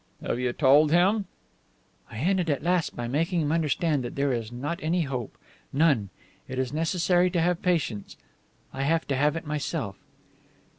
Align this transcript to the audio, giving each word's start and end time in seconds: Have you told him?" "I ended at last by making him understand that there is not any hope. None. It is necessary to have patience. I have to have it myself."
Have 0.25 0.39
you 0.39 0.51
told 0.51 0.89
him?" 0.91 1.25
"I 2.09 2.17
ended 2.17 2.49
at 2.49 2.63
last 2.63 2.95
by 2.95 3.07
making 3.07 3.41
him 3.41 3.51
understand 3.51 4.03
that 4.03 4.15
there 4.15 4.33
is 4.33 4.51
not 4.51 4.79
any 4.81 5.03
hope. 5.03 5.37
None. 5.71 6.09
It 6.47 6.57
is 6.57 6.73
necessary 6.73 7.29
to 7.29 7.39
have 7.39 7.61
patience. 7.61 8.17
I 8.73 8.81
have 8.81 9.07
to 9.09 9.15
have 9.15 9.35
it 9.35 9.45
myself." 9.45 9.97